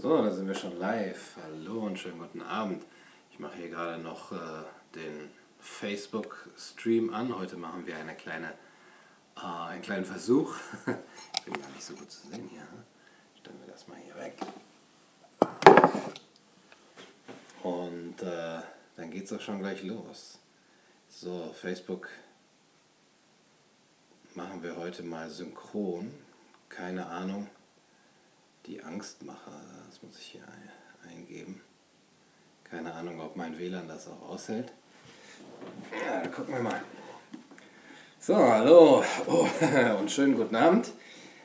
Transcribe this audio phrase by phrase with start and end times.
[0.00, 1.34] So, da sind wir schon live.
[1.42, 2.84] Hallo und schönen guten Abend.
[3.32, 4.36] Ich mache hier gerade noch äh,
[4.94, 5.28] den
[5.58, 7.36] Facebook-Stream an.
[7.36, 8.52] Heute machen wir eine kleine,
[9.36, 10.54] äh, einen kleinen Versuch.
[11.34, 12.60] ich bin gar nicht so gut zu sehen hier.
[12.60, 12.84] Ne?
[13.40, 14.36] Stellen wir das mal hier weg.
[17.64, 18.60] Und äh,
[18.94, 20.38] dann es auch schon gleich los.
[21.08, 22.08] So, Facebook
[24.36, 26.14] machen wir heute mal synchron.
[26.68, 27.48] Keine Ahnung
[28.68, 30.44] die Angstmacher, das muss ich hier
[31.08, 31.60] eingeben.
[32.64, 34.72] Keine Ahnung, ob mein WLAN das auch aushält.
[36.06, 36.82] Ja, gucken wir mal.
[38.20, 39.48] So, hallo oh,
[39.98, 40.92] und schönen guten Abend.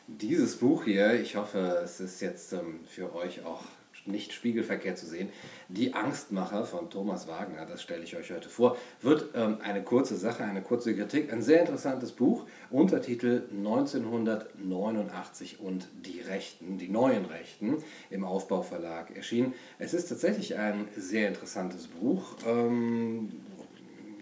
[0.08, 3.64] Dieses Buch hier, ich hoffe, es ist jetzt ähm, für euch auch
[4.06, 5.30] nicht spiegelverkehrt zu sehen.
[5.70, 10.18] Die Angstmacher von Thomas Wagner, das stelle ich euch heute vor, wird ähm, eine kurze
[10.18, 17.26] Sache, eine kurze Kritik, ein sehr interessantes Buch, Untertitel 1989 und die Rechten, die neuen
[17.26, 17.78] Rechten
[18.10, 19.54] im Aufbauverlag erschienen.
[19.80, 23.32] Es ist tatsächlich ein sehr interessantes Buch, ähm,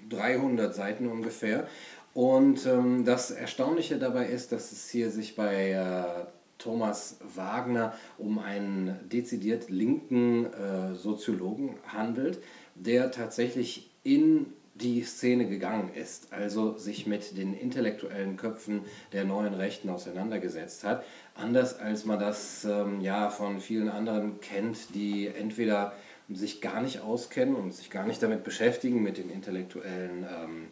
[0.09, 1.67] 300 Seiten ungefähr.
[2.13, 6.25] Und ähm, das Erstaunliche dabei ist, dass es hier sich bei äh,
[6.61, 12.41] Thomas Wagner um einen dezidiert linken äh, Soziologen handelt,
[12.75, 18.81] der tatsächlich in die Szene gegangen ist, also sich mit den intellektuellen Köpfen
[19.11, 21.03] der neuen Rechten auseinandergesetzt hat,
[21.35, 25.93] anders als man das ähm, ja von vielen anderen kennt, die entweder
[26.29, 30.67] sich gar nicht auskennen und sich gar nicht damit beschäftigen mit den intellektuellen ähm,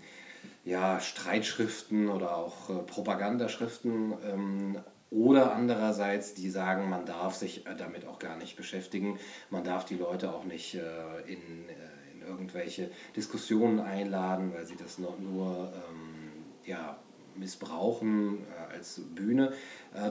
[0.63, 4.77] ja, Streitschriften oder auch äh, Propagandaschriften ähm,
[5.11, 9.85] oder andererseits, die sagen, man darf sich äh, damit auch gar nicht beschäftigen, man darf
[9.85, 10.79] die Leute auch nicht äh,
[11.25, 16.97] in, äh, in irgendwelche Diskussionen einladen, weil sie das nur, nur ähm, ja,
[17.35, 19.53] missbrauchen als Bühne.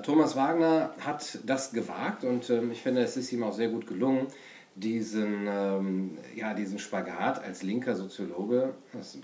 [0.03, 3.87] Thomas Wagner hat das gewagt und ähm, ich finde, es ist ihm auch sehr gut
[3.87, 4.29] gelungen,
[4.75, 9.19] diesen, ähm, ja, diesen Spagat als linker Soziologe, das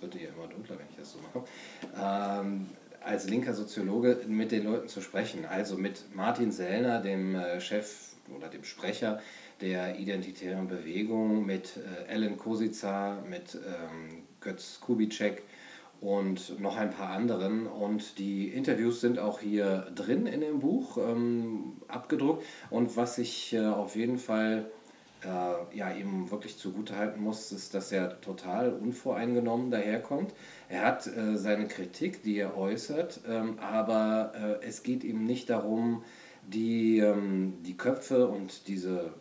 [0.00, 1.44] wird ja immer dunkler, wenn ich das so mache,
[3.06, 5.44] als linker Soziologe mit den Leuten zu sprechen.
[5.46, 9.20] Also mit Martin Sellner, dem äh, Chef oder dem Sprecher
[9.60, 15.42] der identitären Bewegung, mit äh, Ellen Kosica, mit ähm, Götz Kubitschek
[16.00, 17.66] und noch ein paar anderen.
[17.66, 22.44] Und die Interviews sind auch hier drin in dem Buch ähm, abgedruckt.
[22.70, 24.66] Und was ich äh, auf jeden Fall
[25.26, 30.32] äh, ja, ihm wirklich zugutehalten muss, ist, dass er total unvoreingenommen daherkommt.
[30.68, 34.32] Er hat äh, seine Kritik, die er äußert, ähm, aber
[34.62, 36.04] äh, es geht ihm nicht darum,
[36.46, 39.14] die, ähm, die Köpfe und diese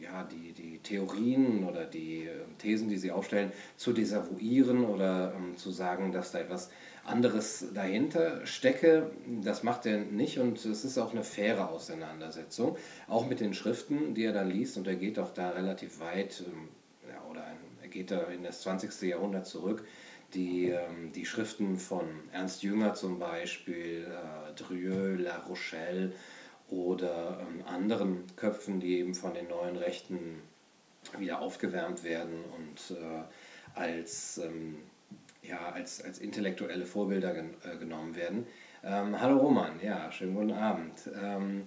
[0.00, 5.56] ja, die, die Theorien oder die äh, Thesen, die sie aufstellen, zu desavouieren oder ähm,
[5.56, 6.70] zu sagen, dass da etwas
[7.04, 9.10] anderes dahinter stecke.
[9.42, 12.76] Das macht er nicht und es ist auch eine faire Auseinandersetzung,
[13.08, 16.42] auch mit den Schriften, die er dann liest und er geht auch da relativ weit,
[16.46, 16.68] ähm,
[17.08, 17.44] ja, oder
[17.82, 19.08] er geht da in das 20.
[19.08, 19.84] Jahrhundert zurück.
[20.34, 26.12] Die, ähm, die Schriften von Ernst Jünger zum Beispiel, äh, Drieu, La Rochelle
[26.68, 30.42] oder ähm, anderen Köpfen, die eben von den neuen Rechten
[31.18, 34.40] wieder aufgewärmt werden und äh, als
[35.48, 38.46] ja, als, als intellektuelle Vorbilder gen, äh, genommen werden.
[38.84, 41.10] Ähm, hallo Roman, ja, schönen guten Abend.
[41.22, 41.62] Ähm,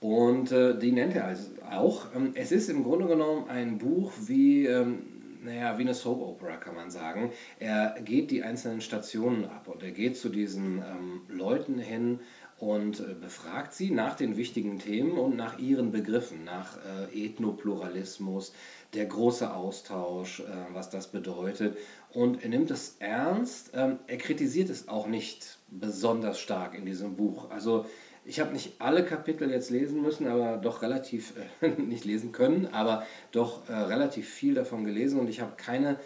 [0.00, 2.06] und äh, die nennt er also auch.
[2.14, 5.02] Ähm, es ist im Grunde genommen ein Buch wie, ähm,
[5.42, 7.32] naja, wie eine Soap Opera, kann man sagen.
[7.58, 12.20] Er geht die einzelnen Stationen ab und er geht zu diesen ähm, Leuten hin
[12.58, 16.78] und äh, befragt sie nach den wichtigen Themen und nach ihren Begriffen, nach
[17.12, 18.52] äh, Ethnopluralismus,
[18.94, 21.76] der große Austausch, äh, was das bedeutet.
[22.12, 23.72] Und er nimmt es ernst.
[23.74, 27.50] Ähm, er kritisiert es auch nicht besonders stark in diesem Buch.
[27.50, 27.86] Also
[28.24, 32.68] ich habe nicht alle Kapitel jetzt lesen müssen, aber doch relativ, äh, nicht lesen können,
[32.72, 35.98] aber doch äh, relativ viel davon gelesen und ich habe keine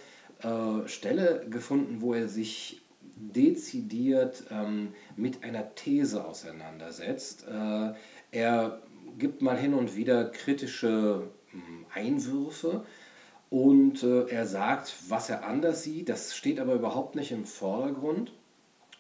[0.43, 2.81] äh, Stelle gefunden, wo er sich
[3.21, 7.47] dezidiert ähm, mit einer These auseinandersetzt.
[7.49, 7.93] Äh,
[8.31, 8.81] er
[9.19, 12.85] gibt mal hin und wieder kritische hm, Einwürfe
[13.51, 16.09] und äh, er sagt, was er anders sieht.
[16.09, 18.33] Das steht aber überhaupt nicht im Vordergrund.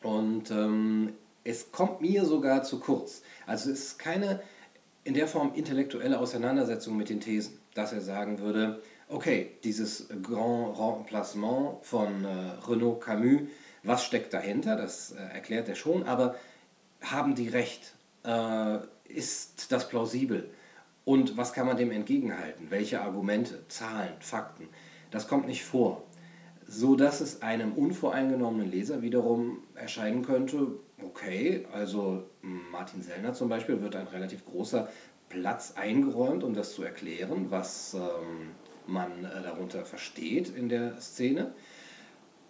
[0.02, 1.12] Und ähm,
[1.44, 3.22] es kommt mir sogar zu kurz.
[3.46, 4.40] Also es ist keine
[5.04, 10.78] in der Form intellektuelle Auseinandersetzung mit den Thesen, dass er sagen würde, okay, dieses Grand
[10.78, 13.48] Remplacement von äh, Renaud Camus,
[13.82, 16.34] was steckt dahinter, das äh, erklärt er schon, aber
[17.00, 17.94] haben die recht?
[18.25, 18.78] Äh,
[19.08, 20.50] ist das plausibel?
[21.04, 22.70] Und was kann man dem entgegenhalten?
[22.70, 24.69] Welche Argumente, Zahlen, Fakten?
[25.10, 26.04] Das kommt nicht vor.
[26.66, 30.66] So dass es einem unvoreingenommenen Leser wiederum erscheinen könnte,
[31.02, 34.88] okay, also Martin Sellner zum Beispiel wird ein relativ großer
[35.30, 38.50] Platz eingeräumt, um das zu erklären, was ähm,
[38.86, 41.52] man äh, darunter versteht in der Szene.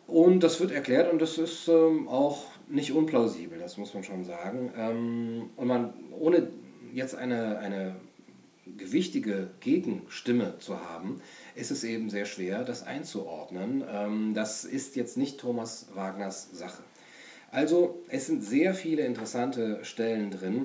[0.09, 4.25] Und das wird erklärt und das ist ähm, auch nicht unplausibel, das muss man schon
[4.25, 4.73] sagen.
[4.75, 6.49] Ähm, und man, ohne
[6.95, 7.95] jetzt eine, eine
[8.79, 11.21] gewichtige Gegenstimme zu haben,
[11.55, 13.85] ist es eben sehr schwer, das einzuordnen.
[13.87, 16.83] Ähm, das ist jetzt nicht Thomas Wagners Sache.
[17.51, 20.65] Also es sind sehr viele interessante Stellen drin.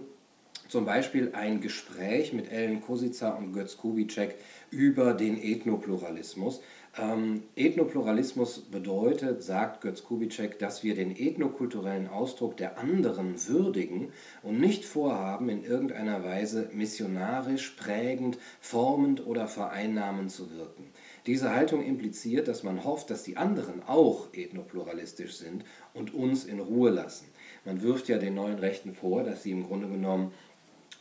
[0.69, 4.35] Zum Beispiel ein Gespräch mit Ellen Kosica und Götz Kubitschek
[4.71, 6.61] über den Ethnopluralismus.
[6.95, 14.11] Ähm, Ethnopluralismus bedeutet, sagt Götz Kubitschek, dass wir den ethnokulturellen Ausdruck der anderen würdigen
[14.43, 20.91] und nicht vorhaben, in irgendeiner Weise missionarisch, prägend, formend oder vereinnahmend zu wirken.
[21.25, 25.65] Diese Haltung impliziert, dass man hofft, dass die anderen auch ethnopluralistisch sind
[25.95, 27.25] und uns in Ruhe lassen.
[27.65, 30.31] Man wirft ja den neuen Rechten vor, dass sie im Grunde genommen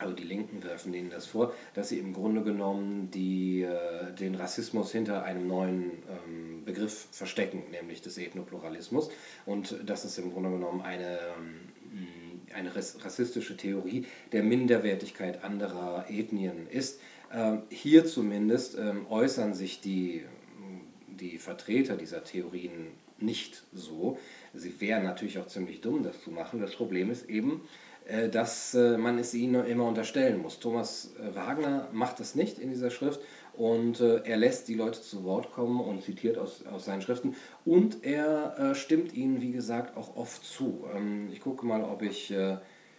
[0.03, 4.35] also die Linken werfen denen das vor, dass sie im Grunde genommen die, äh, den
[4.35, 9.09] Rassismus hinter einem neuen ähm, Begriff verstecken, nämlich des Ethnopluralismus.
[9.45, 16.67] Und dass es im Grunde genommen eine, ähm, eine rassistische Theorie der Minderwertigkeit anderer Ethnien
[16.69, 16.99] ist.
[17.33, 20.23] Ähm, hier zumindest ähm, äußern sich die,
[21.07, 24.19] die Vertreter dieser Theorien nicht so.
[24.53, 26.61] Sie wären natürlich auch ziemlich dumm, das zu machen.
[26.61, 27.61] Das Problem ist eben,
[28.29, 30.59] dass äh, man es ihnen immer unterstellen muss.
[30.59, 33.21] Thomas äh, Wagner macht das nicht in dieser Schrift
[33.55, 37.35] und er lässt die Leute zu Wort kommen und zitiert aus, aus seinen Schriften
[37.65, 40.85] und er stimmt ihnen, wie gesagt, auch oft zu.
[40.95, 42.33] Ähm, ich gucke mal, ob ich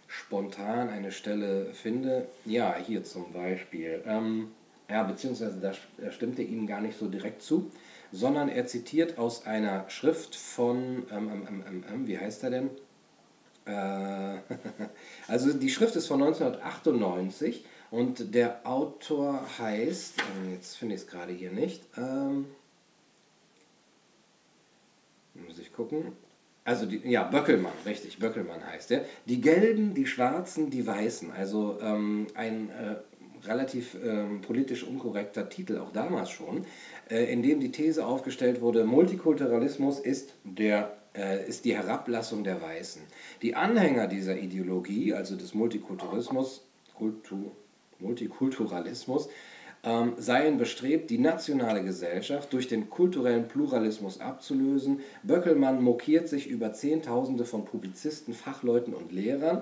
[0.07, 2.27] spontan eine Stelle finde.
[2.45, 4.01] Ja, hier zum Beispiel.
[4.05, 4.51] Ähm,
[4.89, 7.71] ja, beziehungsweise da, da stimmt er ihnen gar nicht so direkt zu,
[8.11, 12.69] sondern er zitiert aus einer Schrift von, ähm wie heißt er denn?
[13.65, 13.71] Äh,
[15.27, 21.07] also die Schrift ist von 1998 und der Autor heißt, ähm, jetzt finde ich es
[21.07, 22.45] gerade hier nicht, ähm,
[25.33, 26.13] muss ich gucken.
[26.63, 29.05] Also die, ja, Böckelmann, richtig, Böckelmann heißt der.
[29.25, 31.31] Die Gelben, die Schwarzen, die Weißen.
[31.31, 32.95] Also ähm, ein äh,
[33.47, 36.65] relativ ähm, politisch unkorrekter Titel, auch damals schon,
[37.09, 40.97] äh, in dem die These aufgestellt wurde, Multikulturalismus ist der
[41.47, 43.01] ist die Herablassung der Weißen.
[43.41, 46.65] Die Anhänger dieser Ideologie, also des Multikulturalismus,
[46.95, 47.51] Kultu,
[47.99, 49.29] Multikulturalismus,
[49.85, 55.01] ähm, seien bestrebt, die nationale Gesellschaft durch den kulturellen Pluralismus abzulösen.
[55.23, 59.61] Böckelmann mokiert sich über Zehntausende von Publizisten, Fachleuten und Lehrern,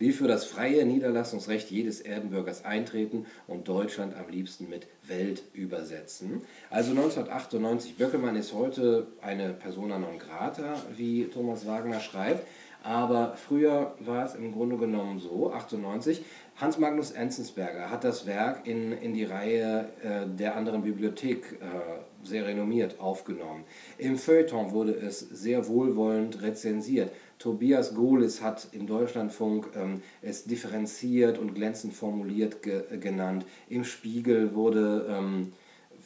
[0.00, 6.42] die für das freie Niederlassungsrecht jedes Erdenbürgers eintreten und Deutschland am liebsten mit Welt übersetzen.
[6.70, 12.46] Also 1998, Böckelmann ist heute eine persona non grata, wie Thomas Wagner schreibt,
[12.82, 16.22] aber früher war es im Grunde genommen so, 98,
[16.56, 22.15] Hans Magnus Enzensberger hat das Werk in, in die Reihe äh, der anderen Bibliothek äh,
[22.26, 23.64] sehr renommiert aufgenommen.
[23.98, 27.10] Im Feuilleton wurde es sehr wohlwollend rezensiert.
[27.38, 33.44] Tobias Gohlis hat im Deutschlandfunk ähm, es differenziert und glänzend formuliert ge genannt.
[33.68, 35.52] Im Spiegel wurde, ähm,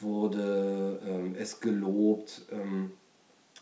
[0.00, 2.42] wurde ähm, es gelobt.
[2.52, 2.92] Ähm,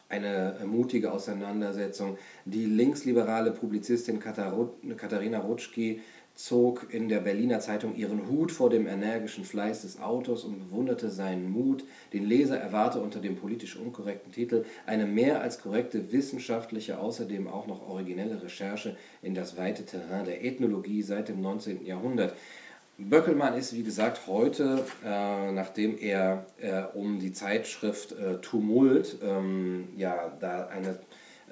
[0.09, 2.17] eine mutige Auseinandersetzung.
[2.47, 6.01] Die linksliberale Publizistin Katharina Rutschki
[6.39, 11.11] zog in der Berliner Zeitung ihren Hut vor dem energischen Fleiß des Autors und bewunderte
[11.11, 11.83] seinen Mut.
[12.13, 17.67] Den Leser erwarte unter dem politisch unkorrekten Titel eine mehr als korrekte wissenschaftliche, außerdem auch
[17.67, 21.85] noch originelle Recherche in das weite Terrain der Ethnologie seit dem 19.
[21.85, 22.35] Jahrhundert.
[22.99, 29.89] Böckelmann ist, wie gesagt, heute, äh, nachdem er äh, um die Zeitschrift äh, Tumult, ähm,
[29.97, 31.01] ja, da eine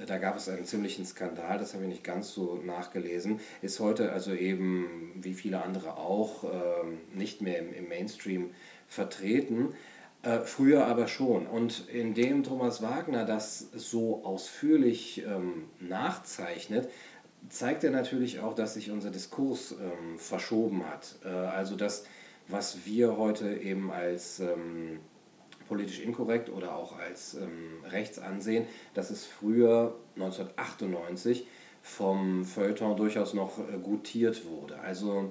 [0.06, 3.40] da gab es einen ziemlichen Skandal, das habe ich nicht ganz so nachgelesen.
[3.62, 8.50] Ist heute also eben, wie viele andere auch, ähm, nicht mehr im Mainstream
[8.88, 9.74] vertreten.
[10.22, 11.46] Äh, früher aber schon.
[11.46, 16.88] Und indem Thomas Wagner das so ausführlich ähm, nachzeichnet,
[17.48, 21.16] zeigt er natürlich auch, dass sich unser Diskurs ähm, verschoben hat.
[21.24, 22.04] Äh, also das,
[22.48, 24.42] was wir heute eben als
[25.68, 31.46] politisch inkorrekt oder auch als ähm, rechts ansehen, dass es früher 1998
[31.82, 34.78] vom Feuilleton durchaus noch äh, gutiert wurde.
[34.80, 35.30] Also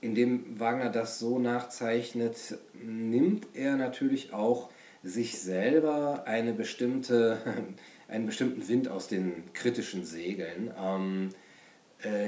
[0.00, 4.70] indem Wagner das so nachzeichnet, nimmt er natürlich auch
[5.02, 7.38] sich selber eine bestimmte,
[8.08, 10.72] einen bestimmten Wind aus den kritischen Segeln.
[10.78, 11.49] Ähm, Äh,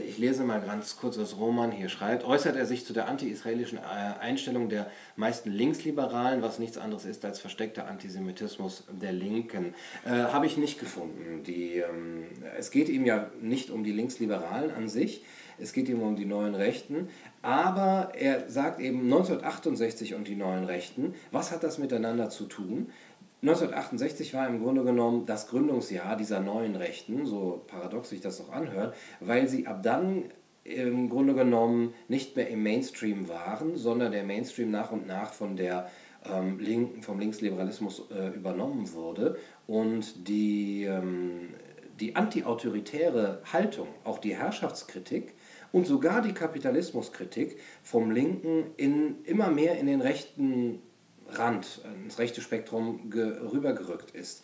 [0.07, 2.25] ich lese mal ganz kurz, was Roman hier schreibt.
[2.25, 7.25] Äußert er sich zu der anti-israelischen äh, Einstellung der meisten Linksliberalen, was nichts anderes ist
[7.25, 9.75] als versteckter Antisemitismus der Linken?
[10.05, 11.43] Äh, Habe ich nicht gefunden.
[11.45, 12.25] Die, ähm,
[12.59, 15.25] es geht ihm ja nicht um die Linksliberalen an sich,
[15.59, 17.09] es geht ihm um die neuen Rechten,
[17.41, 22.91] aber er sagt eben 1968 und die neuen Rechten, was hat das miteinander zu tun?
[23.43, 28.53] 1968 war im Grunde genommen das Gründungsjahr dieser neuen Rechten, so paradox sich das auch
[28.53, 30.27] anhört, weil sie ab dann
[30.63, 35.57] im Grunde genommen nicht mehr im Mainstream waren, sondern der Mainstream nach und nach von
[35.57, 35.91] der
[36.25, 41.49] ähm, Linken, vom Linksliberalismus äh, übernommen wurde und die, ähm,
[41.99, 45.35] die antiautoritäre Haltung, auch die Herrschaftskritik
[45.73, 50.81] und sogar die Kapitalismuskritik vom Linken in, immer mehr in den rechten
[51.39, 54.43] Rand, ins rechte Spektrum rübergerückt ist.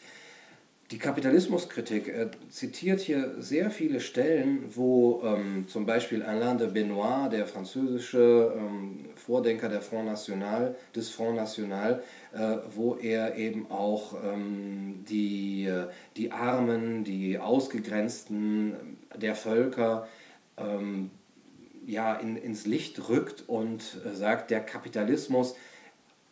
[0.90, 7.30] Die Kapitalismuskritik er zitiert hier sehr viele Stellen, wo ähm, zum Beispiel Alain de Benoit,
[7.30, 12.02] der französische ähm, Vordenker der Front National, des Front National,
[12.33, 18.75] äh, wo er eben auch ähm, die, äh, die Armen, die Ausgegrenzten
[19.14, 20.09] der Völker
[20.57, 21.11] ähm,
[21.87, 25.54] ja, in, ins Licht rückt und äh, sagt, der Kapitalismus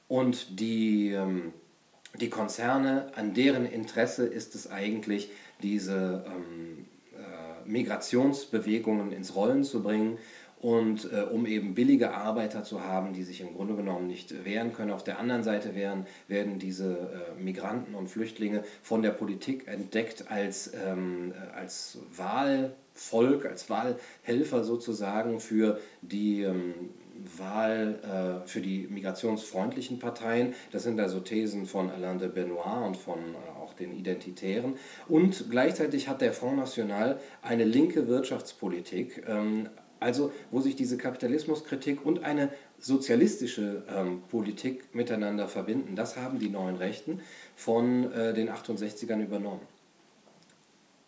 [0.08, 1.52] und die, ähm,
[2.20, 5.30] die Konzerne, an deren Interesse ist es eigentlich,
[5.62, 10.18] diese ähm, äh, Migrationsbewegungen ins Rollen zu bringen
[10.60, 14.72] und äh, um eben billige Arbeiter zu haben, die sich im Grunde genommen nicht wehren
[14.72, 14.90] können.
[14.90, 16.92] Auf der anderen Seite werden, werden diese
[17.38, 25.40] äh, Migranten und Flüchtlinge von der Politik entdeckt als, ähm, als Wahlvolk, als Wahlhelfer sozusagen
[25.40, 26.74] für die ähm,
[27.38, 30.54] Wahl äh, für die migrationsfreundlichen Parteien.
[30.72, 34.76] Das sind also Thesen von Alain de Benoit und von äh, auch den Identitären.
[35.08, 39.68] Und gleichzeitig hat der Front National eine linke Wirtschaftspolitik, ähm,
[40.00, 45.96] also wo sich diese Kapitalismuskritik und eine sozialistische ähm, Politik miteinander verbinden.
[45.96, 47.20] Das haben die neuen Rechten
[47.54, 49.66] von äh, den 68ern übernommen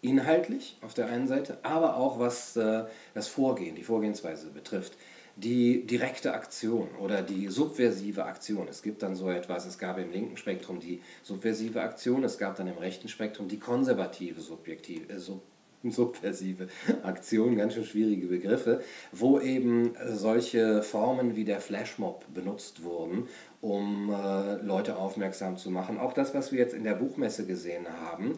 [0.01, 2.85] inhaltlich auf der einen Seite, aber auch was äh,
[3.15, 4.97] das Vorgehen, die Vorgehensweise betrifft
[5.39, 8.67] die direkte Aktion oder die subversive Aktion.
[8.69, 12.57] Es gibt dann so etwas, es gab im linken Spektrum die subversive Aktion, es gab
[12.57, 15.43] dann im rechten Spektrum die konservative subjektive, äh, sub,
[15.85, 16.67] subversive
[17.05, 23.29] Aktion, ganz schön schwierige Begriffe, wo eben solche Formen wie der Flashmob benutzt wurden,
[23.61, 25.99] um äh, Leute aufmerksam zu machen.
[25.99, 28.37] Auch das, was wir jetzt in der Buchmesse gesehen haben,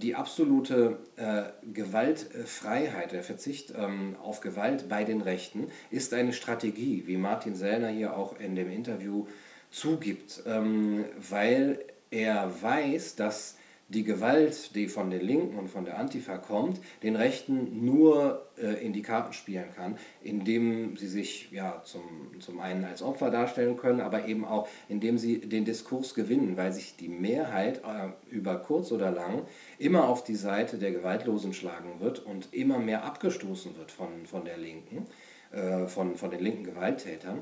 [0.00, 7.02] die absolute äh, Gewaltfreiheit, der Verzicht ähm, auf Gewalt bei den Rechten ist eine Strategie,
[7.06, 9.26] wie Martin Sellner hier auch in dem Interview
[9.70, 13.57] zugibt, ähm, weil er weiß, dass
[13.88, 18.84] die Gewalt, die von den Linken und von der Antifa kommt, den Rechten nur äh,
[18.84, 23.78] in die Karten spielen kann, indem sie sich ja zum, zum einen als Opfer darstellen
[23.78, 28.56] können, aber eben auch indem sie den Diskurs gewinnen, weil sich die Mehrheit äh, über
[28.56, 29.46] kurz oder lang
[29.78, 34.44] immer auf die Seite der Gewaltlosen schlagen wird und immer mehr abgestoßen wird von, von
[34.44, 35.06] der Linken,
[35.50, 37.40] äh, von, von den linken Gewalttätern.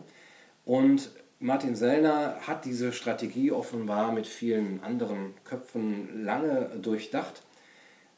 [0.65, 7.43] Und Martin Sellner hat diese Strategie offenbar mit vielen anderen Köpfen lange durchdacht,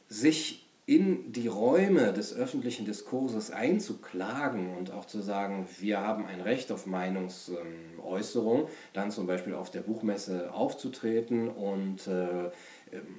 [0.07, 6.41] sich in die Räume des öffentlichen Diskurses einzuklagen und auch zu sagen, wir haben ein
[6.41, 12.49] Recht auf Meinungsäußerung, dann zum Beispiel auf der Buchmesse aufzutreten und äh,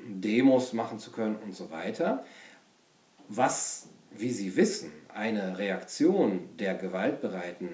[0.08, 2.24] Demos machen zu können und so weiter.
[3.28, 7.68] Was, wie Sie wissen, eine Reaktion der gewaltbereiten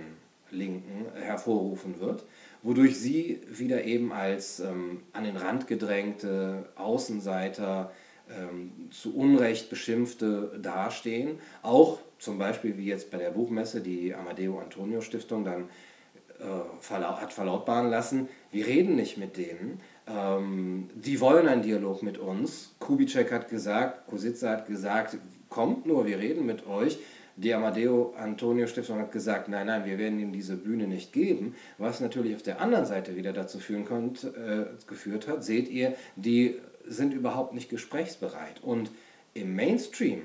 [0.50, 2.24] Linken hervorrufen wird,
[2.62, 7.90] wodurch sie wieder eben als ähm, an den Rand gedrängte Außenseiter,
[8.28, 11.38] ähm, zu Unrecht beschimpfte dastehen.
[11.62, 15.68] Auch zum Beispiel wie jetzt bei der Buchmesse die Amadeo Antonio Stiftung dann
[16.40, 22.18] äh, hat verlautbaren lassen, wir reden nicht mit denen, ähm, die wollen einen Dialog mit
[22.18, 22.74] uns.
[22.78, 25.16] Kubitschek hat gesagt, Kositza hat gesagt,
[25.48, 26.98] kommt nur, wir reden mit euch.
[27.38, 31.54] Die Amadeo Antonio Stiftung hat gesagt, nein, nein, wir werden ihm diese Bühne nicht geben,
[31.76, 35.94] was natürlich auf der anderen Seite wieder dazu führen konnte, äh, geführt hat, seht ihr,
[36.16, 38.62] die sind überhaupt nicht gesprächsbereit.
[38.62, 38.90] Und
[39.34, 40.22] im Mainstream,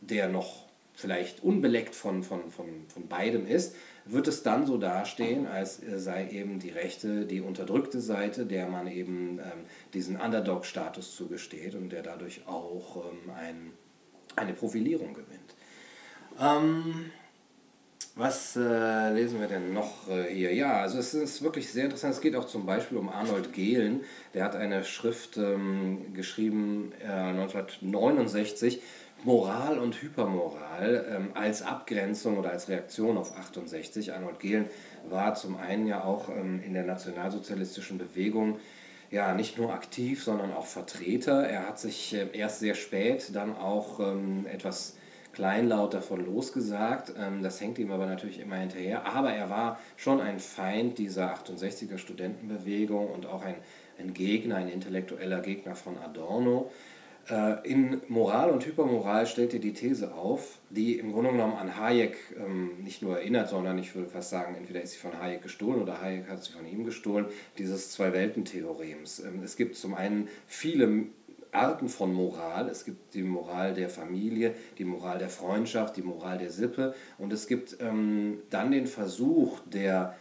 [0.00, 5.46] der noch vielleicht unbeleckt von, von, von, von beidem ist, wird es dann so dastehen,
[5.46, 9.64] als sei eben die rechte, die unterdrückte Seite, der man eben ähm,
[9.94, 13.72] diesen Underdog-Status zugesteht und der dadurch auch ähm, ein,
[14.36, 15.41] eine Profilierung gewinnt.
[16.40, 17.10] Ähm,
[18.14, 20.54] was äh, lesen wir denn noch äh, hier?
[20.54, 22.14] Ja, also es ist wirklich sehr interessant.
[22.14, 24.02] Es geht auch zum Beispiel um Arnold Gehlen.
[24.34, 28.82] Der hat eine Schrift ähm, geschrieben äh, 1969
[29.24, 34.12] Moral und Hypermoral ähm, als Abgrenzung oder als Reaktion auf 68.
[34.12, 34.68] Arnold Gehlen
[35.08, 38.58] war zum einen ja auch ähm, in der nationalsozialistischen Bewegung
[39.10, 41.46] ja nicht nur aktiv, sondern auch Vertreter.
[41.48, 44.96] Er hat sich äh, erst sehr spät dann auch ähm, etwas
[45.32, 47.14] kleinlaut davon losgesagt.
[47.18, 49.06] Ähm, das hängt ihm aber natürlich immer hinterher.
[49.06, 53.56] Aber er war schon ein Feind dieser 68er Studentenbewegung und auch ein,
[53.98, 56.70] ein Gegner, ein intellektueller Gegner von Adorno.
[57.30, 61.78] Äh, in Moral und Hypermoral stellt er die These auf, die im Grunde genommen an
[61.78, 65.42] Hayek ähm, nicht nur erinnert, sondern ich würde fast sagen, entweder ist sie von Hayek
[65.42, 67.26] gestohlen oder Hayek hat sie von ihm gestohlen,
[67.58, 69.20] dieses Zwei-Welten-Theorems.
[69.20, 71.04] Ähm, es gibt zum einen viele
[71.52, 72.68] Arten von Moral.
[72.68, 77.32] Es gibt die Moral der Familie, die Moral der Freundschaft, die Moral der Sippe und
[77.32, 80.16] es gibt ähm, dann den Versuch der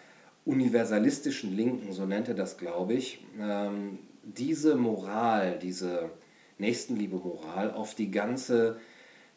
[0.45, 6.09] universalistischen Linken, so nennt er das, glaube ich, ähm, diese Moral, diese
[6.57, 8.77] Nächstenliebe Moral auf die ganze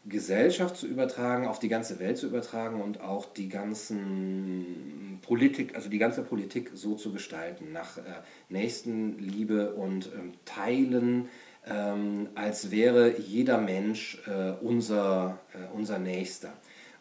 [0.07, 5.89] Gesellschaft zu übertragen, auf die ganze Welt zu übertragen und auch die ganzen Politik, also
[5.89, 8.03] die ganze Politik so zu gestalten, nach äh,
[8.51, 11.31] Nächstenliebe und ähm, Teilen,
[11.67, 16.53] ähm, als wäre jeder Mensch äh, unser, äh, unser Nächster.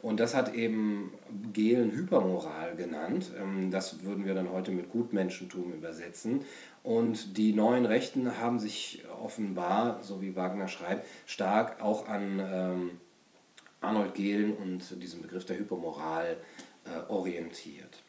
[0.02, 1.14] Und das hat eben
[1.54, 3.32] Gehlen Hypermoral genannt.
[3.40, 6.42] Ähm, das würden wir dann heute mit Gutmenschentum übersetzen.
[6.84, 12.92] Und die neuen Rechten haben sich offenbar, so wie Wagner schreibt, stark auch an ähm,
[13.80, 16.38] Arnold Gehlen und diesem Begriff der Hypermoral
[16.86, 18.04] äh, orientiert.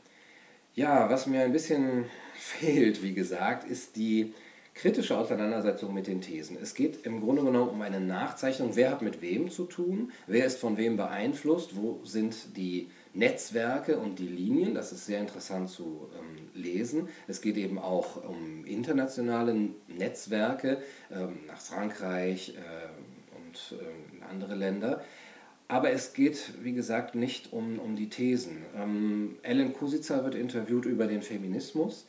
[0.75, 4.35] Ja, was mir ein bisschen fehlt, wie gesagt, ist die
[4.75, 6.59] kritische Auseinandersetzung mit den Thesen.
[6.61, 10.45] Es geht im Grunde genommen um eine Nachzeichnung, wer hat mit wem zu tun, wer
[10.45, 15.71] ist von wem beeinflusst, wo sind die Netzwerke und die Linien, das ist sehr interessant
[15.71, 17.09] zu ähm, lesen.
[17.29, 19.55] Es geht eben auch um internationale
[19.87, 25.05] Netzwerke ähm, nach Frankreich äh, und äh, andere Länder.
[25.69, 28.65] Aber es geht, wie gesagt, nicht um, um die Thesen.
[28.77, 32.07] Ähm, Ellen Kusitzer wird interviewt über den Feminismus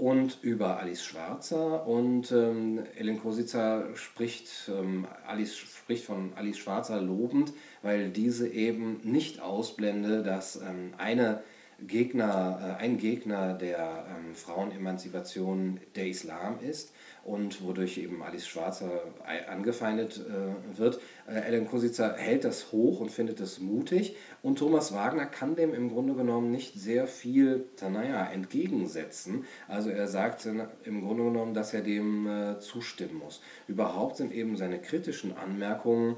[0.00, 1.86] und über Alice Schwarzer.
[1.86, 7.52] Und ähm, Ellen Kosica spricht, ähm, Alice, spricht von Alice Schwarzer lobend,
[7.82, 11.42] weil diese eben nicht ausblende, dass ähm, eine
[11.86, 16.92] Gegner, äh, ein Gegner der ähm, Frauenemanzipation der Islam ist
[17.24, 19.02] und wodurch eben Alice Schwarzer
[19.48, 21.00] angefeindet äh, wird.
[21.28, 25.74] Äh, Ellen Kositzer hält das hoch und findet es mutig und Thomas Wagner kann dem
[25.74, 29.44] im Grunde genommen nicht sehr viel, naja, entgegensetzen.
[29.68, 33.42] Also er sagt im Grunde genommen, dass er dem äh, zustimmen muss.
[33.68, 36.16] Überhaupt sind eben seine kritischen Anmerkungen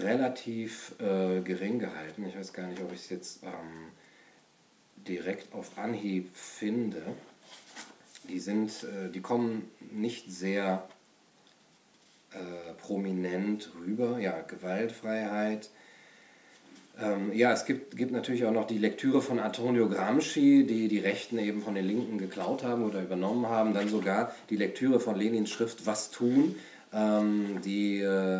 [0.00, 2.24] relativ äh, gering gehalten.
[2.26, 3.92] Ich weiß gar nicht, ob ich es jetzt ähm,
[5.06, 7.02] direkt auf Anhieb finde
[8.28, 10.86] die sind, äh, die kommen nicht sehr
[12.32, 12.36] äh,
[12.80, 14.18] prominent rüber.
[14.18, 15.70] Ja, Gewaltfreiheit.
[17.00, 21.00] Ähm, ja, es gibt, gibt natürlich auch noch die Lektüre von Antonio Gramsci, die die
[21.00, 23.74] Rechten eben von den Linken geklaut haben oder übernommen haben.
[23.74, 26.54] Dann sogar die Lektüre von Lenins Schrift Was tun,
[26.92, 28.33] ähm, die äh,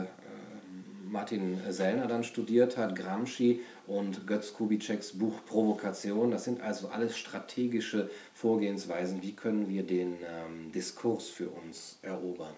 [1.25, 6.31] Martin Sellner dann studiert hat, Gramsci und Götz Kubitscheks Buch Provokation.
[6.31, 9.23] Das sind also alles strategische Vorgehensweisen.
[9.23, 12.53] Wie können wir den ähm, Diskurs für uns erobern?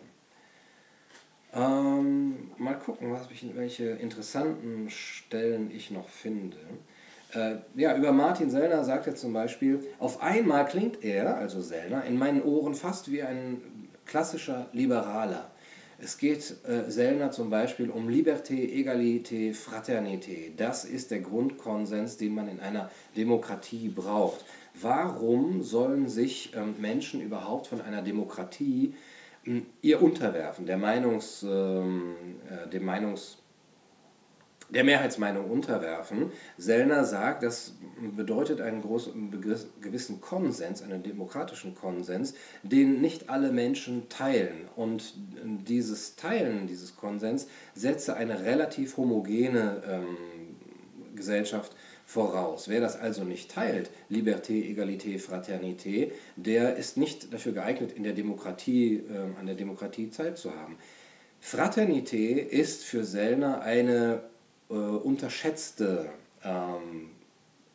[1.54, 6.56] Ähm, mal gucken, was ich, welche interessanten Stellen ich noch finde.
[7.34, 12.04] Äh, ja, über Martin Sellner sagt er zum Beispiel, auf einmal klingt er, also Sellner,
[12.04, 13.62] in meinen Ohren fast wie ein
[14.06, 15.52] klassischer Liberaler.
[15.98, 20.52] Es geht äh, Sellner zum Beispiel um Liberté, Egalité, Fraternité.
[20.54, 24.44] Das ist der Grundkonsens, den man in einer Demokratie braucht.
[24.80, 28.94] Warum sollen sich ähm, Menschen überhaupt von einer Demokratie
[29.46, 32.14] äh, ihr unterwerfen, der Meinungs, ähm,
[32.50, 33.38] äh, dem Meinungs
[34.68, 36.32] der Mehrheitsmeinung unterwerfen.
[36.58, 37.74] Sellner sagt, das
[38.16, 39.30] bedeutet einen großen,
[39.80, 44.68] gewissen Konsens, einen demokratischen Konsens, den nicht alle Menschen teilen.
[44.74, 45.14] Und
[45.68, 50.16] dieses Teilen dieses Konsens setze eine relativ homogene ähm,
[51.14, 51.72] Gesellschaft
[52.04, 52.68] voraus.
[52.68, 58.12] Wer das also nicht teilt, Liberté, Egalité, Fraternité, der ist nicht dafür geeignet, in der
[58.12, 60.76] Demokratie, äh, an der Demokratie Zeit zu haben.
[61.40, 64.22] Fraternité ist für Sellner eine
[64.68, 66.10] äh, unterschätzte
[66.44, 67.10] ähm,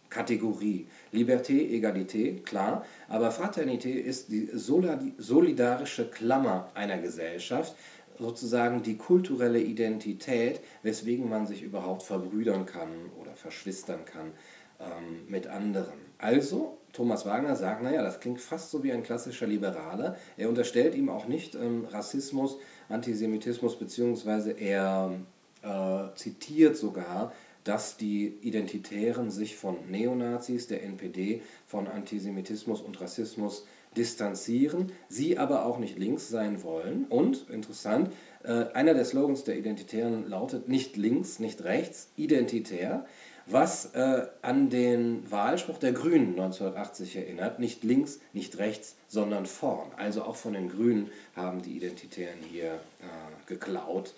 [0.09, 0.87] Kategorie.
[1.13, 7.75] Liberté, Egalité, klar, aber Fraternité ist die solidarische Klammer einer Gesellschaft,
[8.19, 14.31] sozusagen die kulturelle Identität, weswegen man sich überhaupt verbrüdern kann oder verschwistern kann
[14.79, 15.99] ähm, mit anderen.
[16.17, 20.17] Also, Thomas Wagner sagt, naja, das klingt fast so wie ein klassischer Liberaler.
[20.37, 22.57] Er unterstellt ihm auch nicht ähm, Rassismus,
[22.89, 25.11] Antisemitismus, beziehungsweise er
[25.61, 27.31] äh, zitiert sogar,
[27.63, 35.65] dass die Identitären sich von Neonazis, der NPD, von Antisemitismus und Rassismus distanzieren, sie aber
[35.65, 37.05] auch nicht links sein wollen.
[37.05, 38.11] Und, interessant,
[38.43, 43.05] äh, einer der Slogans der Identitären lautet nicht links, nicht rechts, identitär,
[43.47, 49.91] was äh, an den Wahlspruch der Grünen 1980 erinnert, nicht links, nicht rechts, sondern vorn.
[49.97, 52.77] Also auch von den Grünen haben die Identitären hier äh,
[53.47, 54.13] geklaut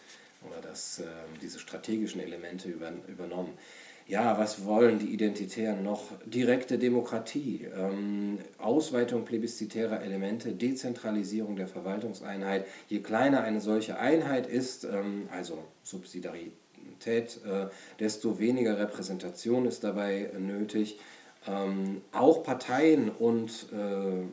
[0.48, 1.04] oder das, äh,
[1.42, 3.58] diese strategischen Elemente über, übernommen.
[4.06, 6.12] Ja, was wollen die Identitären noch?
[6.26, 12.66] Direkte Demokratie, ähm, Ausweitung plebiszitärer Elemente, Dezentralisierung der Verwaltungseinheit.
[12.90, 17.68] Je kleiner eine solche Einheit ist, ähm, also Subsidiarität, äh,
[18.00, 21.00] desto weniger Repräsentation ist dabei nötig.
[21.48, 24.26] Ähm, auch Parteien und äh,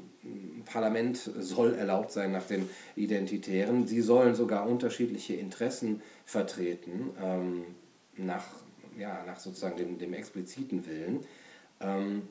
[0.67, 3.87] Parlament soll erlaubt sein nach den Identitären.
[3.87, 7.65] Sie sollen sogar unterschiedliche Interessen vertreten, ähm,
[8.17, 8.45] nach,
[8.99, 11.21] ja, nach sozusagen dem, dem expliziten Willen.
[11.81, 12.23] Ähm,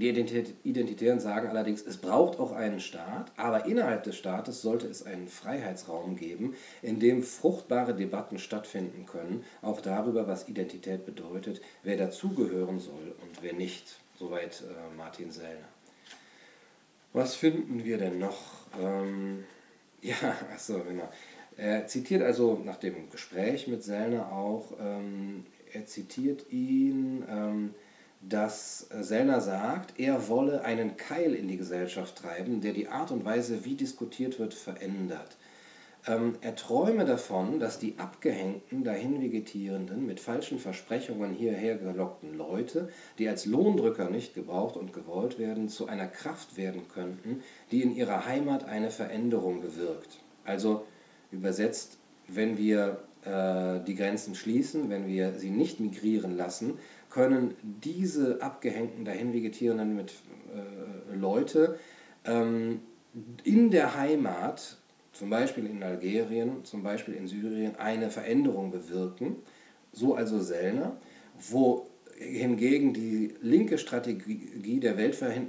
[0.00, 5.02] die Identitären sagen allerdings, es braucht auch einen Staat, aber innerhalb des Staates sollte es
[5.02, 11.98] einen Freiheitsraum geben, in dem fruchtbare Debatten stattfinden können, auch darüber, was Identität bedeutet, wer
[11.98, 13.98] dazugehören soll und wer nicht.
[14.18, 15.68] Soweit äh, Martin Sellner.
[17.12, 18.38] Was finden wir denn noch?
[18.80, 19.44] Ähm,
[20.02, 21.08] ja, achso, genau.
[21.56, 27.74] Er zitiert also nach dem Gespräch mit Sellner auch, ähm, er zitiert ihn, ähm,
[28.22, 33.24] dass Sellner sagt, er wolle einen Keil in die Gesellschaft treiben, der die Art und
[33.24, 35.36] Weise, wie diskutiert wird, verändert.
[36.06, 42.88] Ähm, er träume davon, dass die abgehängten, dahin vegetierenden, mit falschen Versprechungen hierher gelockten Leute,
[43.18, 47.94] die als Lohndrücker nicht gebraucht und gewollt werden, zu einer Kraft werden könnten, die in
[47.94, 50.20] ihrer Heimat eine Veränderung bewirkt.
[50.44, 50.86] Also
[51.30, 56.78] übersetzt, wenn wir äh, die Grenzen schließen, wenn wir sie nicht migrieren lassen,
[57.10, 60.14] können diese abgehängten, dahin vegetierenden mit,
[60.54, 61.78] äh, Leute
[62.24, 62.80] ähm,
[63.44, 64.78] in der Heimat
[65.12, 69.36] zum Beispiel in Algerien, zum Beispiel in Syrien, eine Veränderung bewirken,
[69.92, 70.96] so also Sellner,
[71.50, 71.86] wo
[72.20, 75.42] hingegen die linke Strategie der, äh,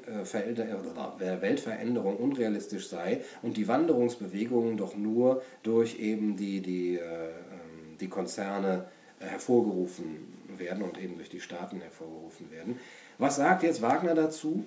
[1.20, 7.98] der Weltveränderung unrealistisch sei und die Wanderungsbewegungen doch nur durch eben die, die, äh, ähm,
[8.00, 8.86] die Konzerne
[9.20, 12.80] äh, hervorgerufen werden und eben durch die Staaten hervorgerufen werden.
[13.18, 14.66] Was sagt jetzt Wagner dazu?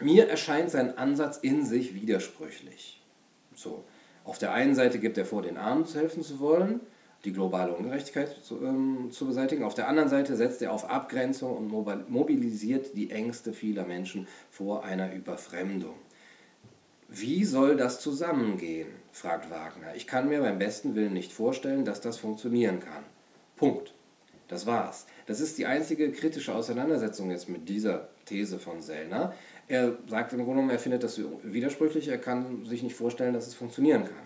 [0.00, 3.00] Mir erscheint sein Ansatz in sich widersprüchlich.
[3.54, 3.84] So.
[4.24, 6.80] Auf der einen Seite gibt er vor, den Armen zu helfen zu wollen,
[7.24, 9.64] die globale Ungerechtigkeit zu, ähm, zu beseitigen.
[9.64, 14.84] Auf der anderen Seite setzt er auf Abgrenzung und mobilisiert die Ängste vieler Menschen vor
[14.84, 15.94] einer Überfremdung.
[17.08, 18.88] Wie soll das zusammengehen?
[19.12, 19.94] fragt Wagner.
[19.94, 23.04] Ich kann mir beim besten Willen nicht vorstellen, dass das funktionieren kann.
[23.56, 23.94] Punkt.
[24.48, 25.06] Das war's.
[25.26, 29.34] Das ist die einzige kritische Auseinandersetzung jetzt mit dieser These von Sellner.
[29.68, 33.46] Er sagt im Grunde genommen, er findet das widersprüchlich, er kann sich nicht vorstellen, dass
[33.46, 34.24] es funktionieren kann.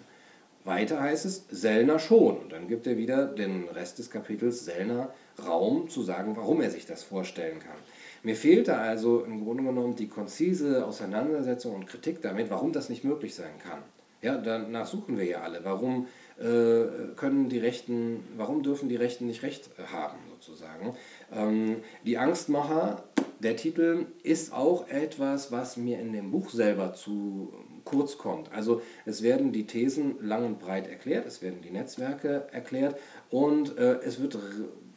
[0.65, 2.39] Weiter heißt es, Sellner schon.
[2.39, 5.13] Und dann gibt er wieder den Rest des Kapitels Sellner
[5.47, 7.77] Raum zu sagen, warum er sich das vorstellen kann.
[8.23, 13.05] Mir fehlte also im Grunde genommen die konzise Auseinandersetzung und Kritik damit, warum das nicht
[13.05, 13.79] möglich sein kann.
[14.21, 15.61] Ja, danach suchen wir ja alle.
[15.63, 20.97] Warum äh, können die Rechten, warum dürfen die Rechten nicht Recht haben, sozusagen?
[21.33, 23.05] Ähm, die Angstmacher
[23.41, 27.53] der Titel ist auch etwas, was mir in dem Buch selber zu
[27.85, 28.53] kurz kommt.
[28.53, 32.99] Also es werden die Thesen lang und breit erklärt, es werden die Netzwerke erklärt
[33.31, 34.39] und äh, es wird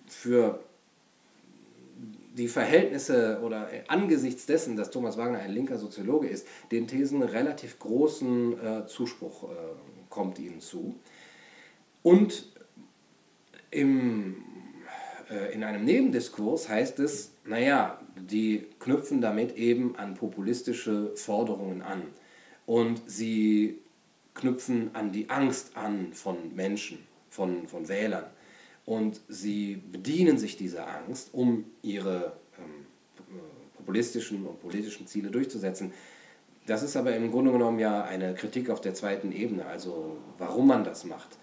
[0.07, 0.59] für
[2.33, 7.77] die Verhältnisse oder angesichts dessen, dass Thomas Wagner ein linker Soziologe ist, den Thesen relativ
[7.79, 9.55] großen äh, Zuspruch äh,
[10.09, 10.95] kommt ihnen zu.
[12.03, 12.51] Und
[13.69, 14.50] im, äh,
[15.53, 22.03] in einem Nebendiskurs heißt es, naja, die knüpfen damit eben an populistische Forderungen an.
[22.65, 23.79] Und sie
[24.33, 28.25] knüpfen an die Angst an von Menschen, von, von Wählern.
[28.85, 32.85] Und sie bedienen sich dieser Angst, um ihre ähm,
[33.77, 35.93] populistischen und politischen Ziele durchzusetzen.
[36.67, 40.67] Das ist aber im Grunde genommen ja eine Kritik auf der zweiten Ebene, also warum
[40.67, 41.37] man das macht.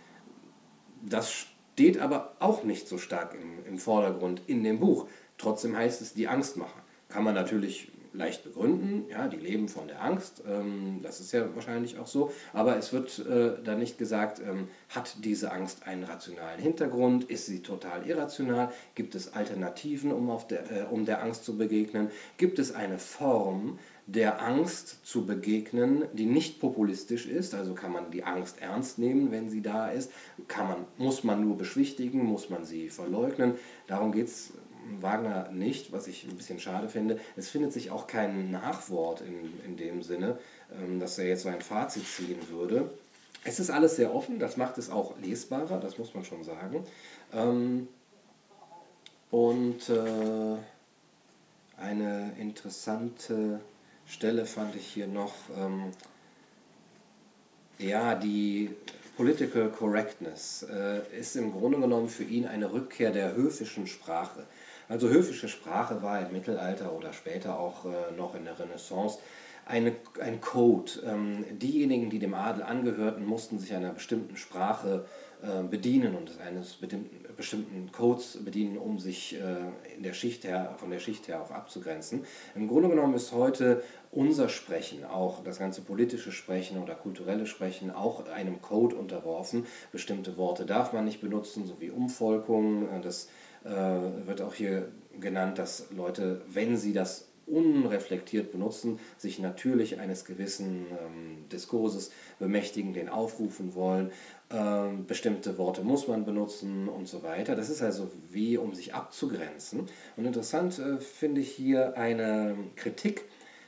[1.02, 1.46] Das
[1.78, 5.06] steht aber auch nicht so stark im, im Vordergrund in dem Buch.
[5.36, 6.82] Trotzdem heißt es die Angstmacher.
[7.08, 11.54] Kann man natürlich leicht begründen, ja, die leben von der Angst, ähm, das ist ja
[11.54, 16.02] wahrscheinlich auch so, aber es wird äh, da nicht gesagt, ähm, hat diese Angst einen
[16.02, 21.22] rationalen Hintergrund, ist sie total irrational, gibt es Alternativen, um, auf der, äh, um der
[21.22, 27.54] Angst zu begegnen, gibt es eine Form der Angst zu begegnen, die nicht populistisch ist.
[27.54, 30.10] Also kann man die Angst ernst nehmen, wenn sie da ist.
[30.48, 33.54] Kann man, muss man nur beschwichtigen, muss man sie verleugnen.
[33.86, 34.54] Darum geht es
[35.00, 37.20] Wagner nicht, was ich ein bisschen schade finde.
[37.36, 40.38] Es findet sich auch kein Nachwort in, in dem Sinne,
[40.74, 42.90] ähm, dass er jetzt so ein Fazit ziehen würde.
[43.44, 46.82] Es ist alles sehr offen, das macht es auch lesbarer, das muss man schon sagen.
[47.34, 47.88] Ähm,
[49.30, 50.56] und äh,
[51.76, 53.60] eine interessante
[54.08, 55.92] Stelle fand ich hier noch, ähm,
[57.78, 58.70] ja, die
[59.16, 64.46] Political Correctness äh, ist im Grunde genommen für ihn eine Rückkehr der höfischen Sprache.
[64.88, 69.18] Also höfische Sprache war im Mittelalter oder später auch äh, noch in der Renaissance
[69.66, 70.92] eine, ein Code.
[71.04, 75.04] Ähm, diejenigen, die dem Adel angehörten, mussten sich einer bestimmten Sprache
[75.42, 77.27] äh, bedienen und eines bestimmten
[77.92, 82.24] Codes bedienen, um sich äh, in der Schicht her, von der Schicht her auch abzugrenzen.
[82.54, 87.90] Im Grunde genommen ist heute unser Sprechen, auch das ganze politische Sprechen oder kulturelle Sprechen,
[87.90, 89.66] auch einem Code unterworfen.
[89.92, 92.88] Bestimmte Worte darf man nicht benutzen, so wie Umvolkung.
[93.02, 93.28] Das
[93.64, 94.88] äh, wird auch hier
[95.20, 102.92] genannt, dass Leute, wenn sie das unreflektiert benutzen, sich natürlich eines gewissen ähm, Diskurses bemächtigen,
[102.92, 104.12] den aufrufen wollen.
[104.50, 107.54] Ähm, bestimmte Worte muss man benutzen und so weiter.
[107.54, 109.86] Das ist also wie, um sich abzugrenzen.
[110.16, 113.24] Und interessant äh, finde ich hier eine Kritik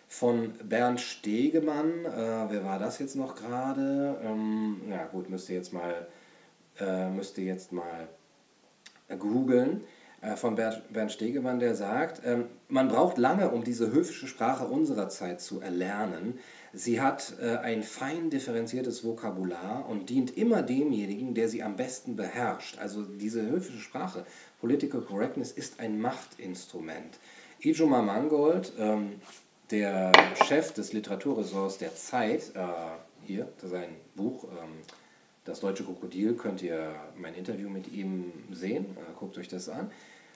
[0.08, 2.06] von Bernd Stegemann.
[2.06, 4.18] Äh, wer war das jetzt noch gerade?
[4.24, 6.08] Ähm, ja gut, müsst ihr jetzt mal,
[6.78, 8.08] äh, müsst ihr jetzt mal
[9.18, 9.82] googeln
[10.22, 15.08] äh, von Bernd Stegemann, der sagt, ähm, man braucht lange, um diese höfische Sprache unserer
[15.10, 16.38] Zeit zu erlernen.
[16.72, 22.14] Sie hat äh, ein fein differenziertes Vokabular und dient immer demjenigen, der sie am besten
[22.14, 22.78] beherrscht.
[22.78, 24.24] Also diese höfische Sprache,
[24.60, 27.18] Political Correctness, ist ein Machtinstrument.
[27.60, 29.20] Ijoma Mangold, ähm,
[29.70, 30.12] der
[30.46, 32.62] Chef des Literaturressorts der Zeit, äh,
[33.26, 34.82] hier, das ist ein Buch, ähm,
[35.44, 38.84] das Deutsche Krokodil könnt ihr mein Interview mit ihm sehen.
[38.96, 39.90] Äh, guckt euch das an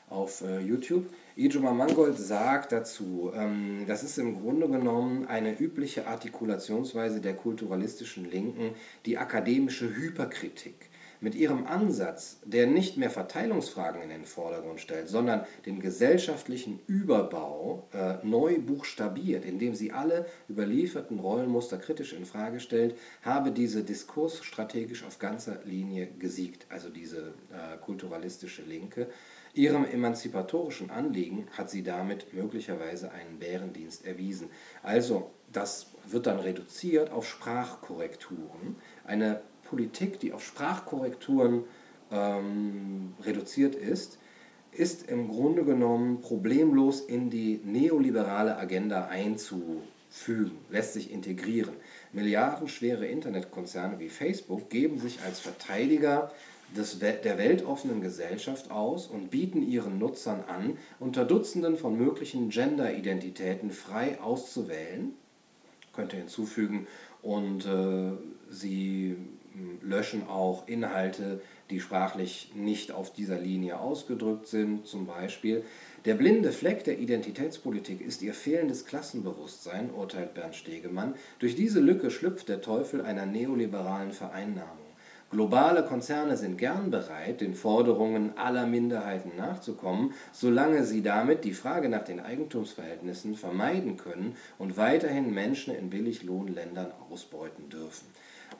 [0.08, 1.06] auf äh, YouTube.
[1.36, 8.30] Ijoma Mangold sagt dazu, ähm, das ist im Grunde genommen eine übliche Artikulationsweise der kulturalistischen
[8.30, 8.70] Linken,
[9.06, 10.90] die akademische Hyperkritik
[11.24, 17.88] mit ihrem Ansatz, der nicht mehr Verteilungsfragen in den Vordergrund stellt, sondern den gesellschaftlichen Überbau
[17.94, 24.44] äh, neu buchstabiert, indem sie alle überlieferten Rollenmuster kritisch in Frage stellt, habe diese Diskurs
[24.44, 29.08] strategisch auf ganzer Linie gesiegt, also diese äh, kulturalistische Linke.
[29.54, 34.50] Ihrem emanzipatorischen Anliegen hat sie damit möglicherweise einen Bärendienst erwiesen.
[34.82, 38.76] Also, das wird dann reduziert auf Sprachkorrekturen.
[39.06, 41.64] Eine Politik, die auf Sprachkorrekturen
[42.10, 44.18] ähm, reduziert ist,
[44.72, 51.74] ist im Grunde genommen problemlos in die neoliberale Agenda einzufügen, lässt sich integrieren.
[52.12, 56.32] Milliardenschwere Internetkonzerne wie Facebook geben sich als Verteidiger
[56.76, 63.70] des, der weltoffenen Gesellschaft aus und bieten ihren Nutzern an, unter Dutzenden von möglichen Gender-Identitäten
[63.70, 65.12] frei auszuwählen.
[65.92, 66.86] Könnte hinzufügen,
[67.22, 68.12] und äh,
[68.50, 69.16] sie
[69.80, 74.86] löschen auch Inhalte, die sprachlich nicht auf dieser Linie ausgedrückt sind.
[74.86, 75.64] Zum Beispiel,
[76.04, 81.14] der blinde Fleck der Identitätspolitik ist ihr fehlendes Klassenbewusstsein, urteilt Bernd Stegemann.
[81.38, 84.83] Durch diese Lücke schlüpft der Teufel einer neoliberalen Vereinnahmung.
[85.34, 91.88] Globale Konzerne sind gern bereit, den Forderungen aller Minderheiten nachzukommen, solange sie damit die Frage
[91.88, 98.06] nach den Eigentumsverhältnissen vermeiden können und weiterhin Menschen in Billiglohnländern ausbeuten dürfen.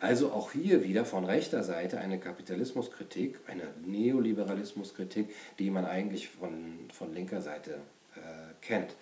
[0.01, 6.89] Also auch hier wieder von rechter Seite eine Kapitalismuskritik, eine Neoliberalismuskritik, die man eigentlich von,
[6.93, 7.75] von linker Seite
[8.17, 8.21] äh,
[8.63, 8.97] kennt.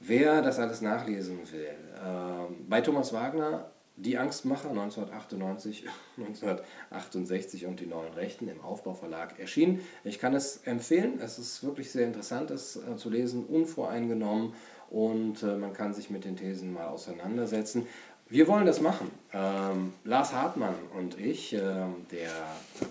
[0.00, 5.84] Wer das alles nachlesen will, äh, bei Thomas Wagner die Angstmacher 1998,
[6.18, 9.80] 1968 und die neuen Rechten im Aufbauverlag erschienen.
[10.04, 14.52] Ich kann es empfehlen, es ist wirklich sehr interessant, es äh, zu lesen, unvoreingenommen
[14.90, 17.86] und äh, man kann sich mit den Thesen mal auseinandersetzen.
[18.28, 19.10] Wir wollen das machen.
[19.32, 22.30] Ähm, Lars Hartmann und ich, äh, der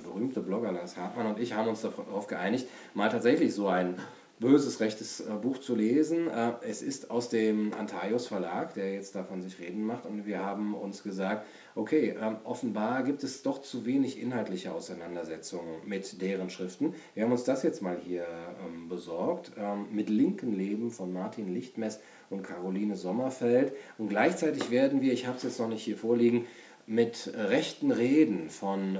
[0.03, 3.99] berühmte Blogger Lars Hartmann und ich haben uns darauf geeinigt, mal tatsächlich so ein
[4.39, 6.27] böses rechtes äh, Buch zu lesen.
[6.27, 10.39] Äh, es ist aus dem Antaios Verlag, der jetzt davon sich reden macht und wir
[10.39, 11.45] haben uns gesagt,
[11.75, 16.93] okay, ähm, offenbar gibt es doch zu wenig inhaltliche Auseinandersetzungen mit deren Schriften.
[17.13, 18.25] Wir haben uns das jetzt mal hier
[18.65, 23.73] ähm, besorgt, ähm, mit Linken Leben von Martin Lichtmess und Caroline Sommerfeld.
[23.97, 26.45] Und gleichzeitig werden wir, ich habe es jetzt noch nicht hier vorliegen,
[26.87, 28.99] mit rechten Reden von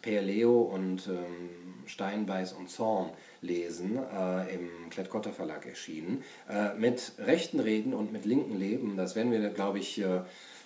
[0.00, 3.10] Per Leo und ähm, Steinbeiß und Zorn
[3.44, 8.96] lesen, äh, im Klett-Cotta Verlag erschienen, äh, mit rechten Reden und mit linken Leben.
[8.96, 10.22] Das werden wir, glaube ich, äh,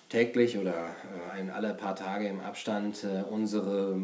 [0.09, 0.95] täglich oder
[1.35, 3.99] äh, in alle paar Tage im Abstand äh, unsere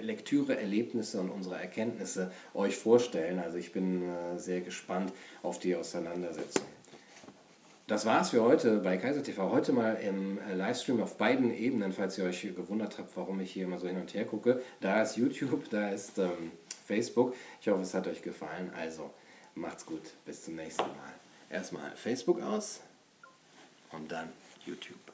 [0.00, 3.38] Lektüre-Erlebnisse und unsere Erkenntnisse euch vorstellen.
[3.38, 6.64] Also ich bin äh, sehr gespannt auf die Auseinandersetzung.
[7.86, 9.50] Das war's für heute bei Kaiser TV.
[9.50, 13.64] Heute mal im Livestream auf beiden Ebenen, falls ihr euch gewundert habt, warum ich hier
[13.64, 14.62] immer so hin und her gucke.
[14.80, 16.50] Da ist YouTube, da ist ähm,
[16.84, 17.34] Facebook.
[17.60, 18.72] Ich hoffe, es hat euch gefallen.
[18.76, 19.10] Also
[19.54, 20.12] macht's gut.
[20.24, 21.14] Bis zum nächsten Mal.
[21.50, 22.80] Erstmal Facebook aus
[23.92, 24.32] und dann
[24.66, 25.13] YouTube.